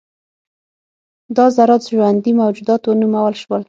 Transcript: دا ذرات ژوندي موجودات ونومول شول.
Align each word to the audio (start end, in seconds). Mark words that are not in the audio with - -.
دا 1.35 1.45
ذرات 1.55 1.83
ژوندي 1.91 2.31
موجودات 2.41 2.81
ونومول 2.85 3.33
شول. 3.41 3.59